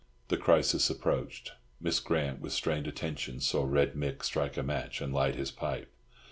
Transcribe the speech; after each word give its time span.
The 0.29 0.37
crisis 0.37 0.89
approached. 0.89 1.51
Miss 1.79 1.99
Grant, 1.99 2.41
with 2.41 2.53
strained 2.53 2.87
attention, 2.87 3.39
saw 3.39 3.63
Red 3.63 3.93
Mick 3.93 4.23
strike 4.23 4.57
a 4.57 4.63
match, 4.63 4.99
and 4.99 5.13
light 5.13 5.35
his 5.35 5.51
pipe. 5.51 5.93